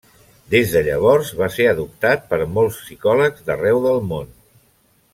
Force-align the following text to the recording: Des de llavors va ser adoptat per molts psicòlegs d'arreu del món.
Des 0.53 0.71
de 0.75 0.81
llavors 0.87 1.29
va 1.41 1.49
ser 1.57 1.67
adoptat 1.73 2.25
per 2.33 2.39
molts 2.57 2.83
psicòlegs 2.87 3.49
d'arreu 3.51 3.87
del 3.89 4.05
món. 4.15 4.37